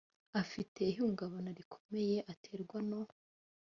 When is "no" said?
2.89-3.01